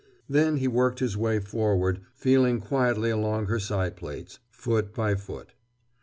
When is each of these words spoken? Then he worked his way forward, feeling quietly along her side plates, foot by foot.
Then 0.27 0.57
he 0.57 0.67
worked 0.67 0.97
his 0.97 1.15
way 1.15 1.37
forward, 1.37 2.01
feeling 2.15 2.59
quietly 2.59 3.11
along 3.11 3.45
her 3.45 3.59
side 3.59 3.95
plates, 3.95 4.39
foot 4.49 4.95
by 4.95 5.13
foot. 5.13 5.53